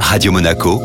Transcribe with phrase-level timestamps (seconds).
[0.00, 0.80] Radio Monaco,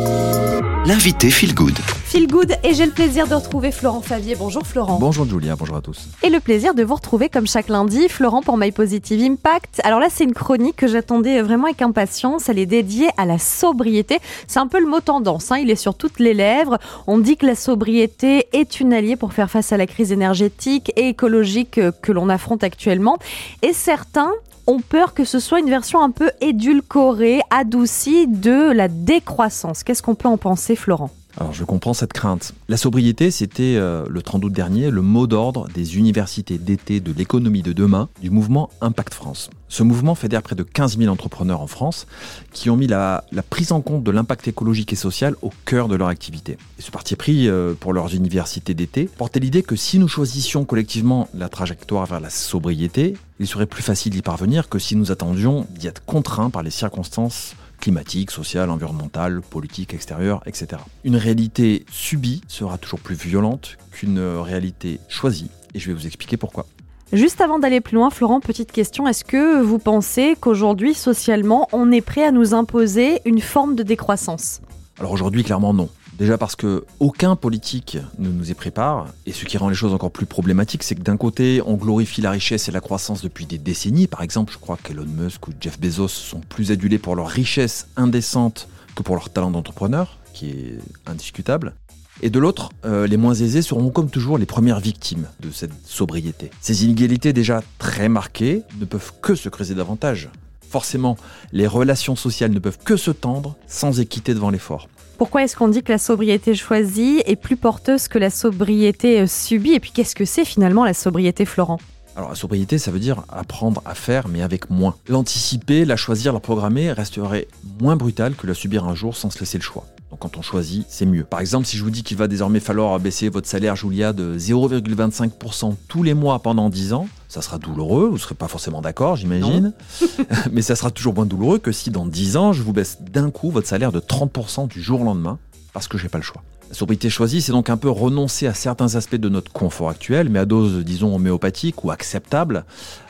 [0.86, 1.78] l'invité Feel Good.
[2.06, 4.36] Feel Good et j'ai le plaisir de retrouver Florent Favier.
[4.36, 5.00] Bonjour Florent.
[5.00, 6.10] Bonjour Julia, bonjour à tous.
[6.24, 9.80] Et le plaisir de vous retrouver comme chaque lundi, Florent pour My Positive Impact.
[9.86, 12.50] Alors là, c'est une chronique que j'attendais vraiment avec impatience.
[12.50, 14.20] Elle est dédiée à la sobriété.
[14.48, 15.58] C'est un peu le mot tendance, hein.
[15.58, 16.78] il est sur toutes les lèvres.
[17.08, 20.92] On dit que la sobriété est une alliée pour faire face à la crise énergétique
[20.98, 23.18] et écologique que l'on affronte actuellement.
[23.62, 24.32] Et certains
[24.72, 29.84] ont peur que ce soit une version un peu édulcorée, adoucie de la décroissance.
[29.84, 31.10] Qu'est-ce qu'on peut en penser, Florent?
[31.38, 32.54] Alors je comprends cette crainte.
[32.68, 37.14] La sobriété, c'était euh, le 30 août dernier le mot d'ordre des universités d'été de
[37.14, 39.50] l'économie de demain du mouvement Impact France.
[39.70, 42.06] Ce mouvement fédère près de 15 000 entrepreneurs en France
[42.52, 45.96] qui ont mis la, prise en compte de l'impact écologique et social au cœur de
[45.96, 46.58] leur activité.
[46.78, 50.66] Et ce parti pris euh, pour leurs universités d'été portait l'idée que si nous choisissions
[50.66, 55.12] collectivement la trajectoire vers la sobriété, il serait plus facile d'y parvenir que si nous
[55.12, 60.82] attendions d'y être contraints par les circonstances climatique, sociale, environnementale, politique, extérieure, etc.
[61.04, 66.38] Une réalité subie sera toujours plus violente qu'une réalité choisie, et je vais vous expliquer
[66.38, 66.66] pourquoi.
[67.12, 71.92] Juste avant d'aller plus loin, Florent, petite question, est-ce que vous pensez qu'aujourd'hui, socialement, on
[71.92, 74.62] est prêt à nous imposer une forme de décroissance?
[74.98, 75.90] Alors aujourd'hui, clairement non.
[76.22, 79.92] Déjà parce que aucun politique ne nous y prépare, et ce qui rend les choses
[79.92, 83.48] encore plus problématiques, c'est que d'un côté, on glorifie la richesse et la croissance depuis
[83.48, 84.06] des décennies.
[84.06, 87.88] Par exemple, je crois qu'Elon Musk ou Jeff Bezos sont plus adulés pour leur richesse
[87.96, 90.78] indécente que pour leur talent d'entrepreneur, qui est
[91.08, 91.74] indiscutable.
[92.22, 95.74] Et de l'autre, euh, les moins aisés seront comme toujours les premières victimes de cette
[95.88, 96.52] sobriété.
[96.62, 100.30] Ces inégalités déjà très marquées ne peuvent que se creuser davantage.
[100.70, 101.18] Forcément,
[101.52, 104.88] les relations sociales ne peuvent que se tendre sans équité devant l'effort.
[105.22, 109.28] Pourquoi est-ce qu'on dit que la sobriété choisie est plus porteuse que la sobriété euh,
[109.28, 109.74] subie?
[109.74, 111.78] Et puis qu'est-ce que c'est finalement la sobriété, Florent?
[112.16, 114.96] Alors la sobriété, ça veut dire apprendre à faire, mais avec moins.
[115.08, 117.48] L'anticiper, la choisir, la programmer resterait
[117.80, 119.86] moins brutal que la subir un jour sans se laisser le choix.
[120.22, 121.24] Quand on choisit, c'est mieux.
[121.24, 124.38] Par exemple, si je vous dis qu'il va désormais falloir baisser votre salaire, Julia, de
[124.38, 128.82] 0,25% tous les mois pendant 10 ans, ça sera douloureux, vous ne serez pas forcément
[128.82, 129.74] d'accord, j'imagine.
[130.52, 133.32] Mais ça sera toujours moins douloureux que si dans 10 ans, je vous baisse d'un
[133.32, 135.40] coup votre salaire de 30% du jour au lendemain,
[135.74, 136.44] parce que j'ai pas le choix.
[136.70, 140.30] La sobriété choisie, c'est donc un peu renoncer à certains aspects de notre confort actuel,
[140.30, 142.64] mais à dose, disons, homéopathique ou acceptable,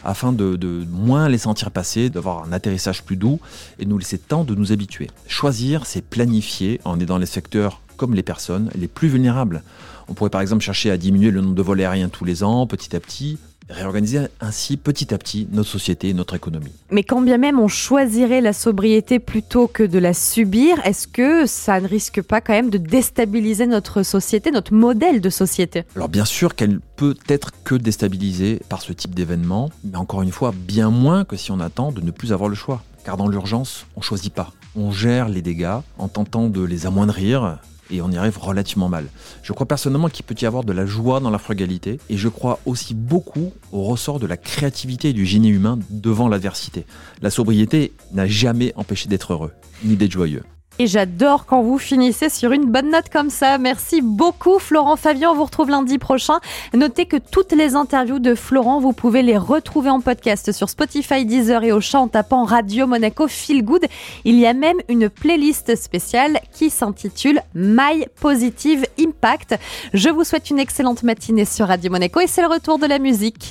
[0.03, 0.57] afin de,
[0.89, 3.39] moins les sentir passer, d'avoir un atterrissage plus doux
[3.77, 5.11] et de nous laisser temps de nous habituer.
[5.27, 9.61] Choisir, c'est planifier en aidant les secteurs comme les personnes les plus vulnérables.
[10.07, 12.65] On pourrait par exemple chercher à diminuer le nombre de vols aériens tous les ans,
[12.65, 13.37] petit à petit,
[13.71, 16.71] réorganiser ainsi petit à petit notre société et notre économie.
[16.91, 21.45] Mais quand bien même on choisirait la sobriété plutôt que de la subir, est-ce que
[21.45, 25.83] ça ne risque pas quand même de déstabiliser notre société, notre modèle de société?
[25.95, 30.31] Alors bien sûr qu'elle peut être que déstabilisée par ce type d'événement, mais encore une
[30.31, 32.83] fois bien moins que si on attend de ne plus avoir le choix.
[33.03, 34.51] Car dans l'urgence, on choisit pas.
[34.75, 37.57] On gère les dégâts en tentant de les amoindrir
[37.91, 39.05] et on y arrive relativement mal.
[39.43, 42.29] Je crois personnellement qu'il peut y avoir de la joie dans la frugalité et je
[42.29, 46.85] crois aussi beaucoup au ressort de la créativité et du génie humain devant l'adversité.
[47.21, 49.51] La sobriété n'a jamais empêché d'être heureux,
[49.83, 50.43] ni d'être joyeux.
[50.81, 53.59] Et j'adore quand vous finissez sur une bonne note comme ça.
[53.59, 55.33] Merci beaucoup Florent Fabian.
[55.33, 56.39] On vous retrouve lundi prochain.
[56.73, 61.23] Notez que toutes les interviews de Florent, vous pouvez les retrouver en podcast sur Spotify,
[61.23, 63.85] Deezer et au chant en tapant Radio Monaco Feel Good.
[64.25, 69.59] Il y a même une playlist spéciale qui s'intitule My Positive Impact.
[69.93, 72.97] Je vous souhaite une excellente matinée sur Radio Monaco et c'est le retour de la
[72.97, 73.49] musique.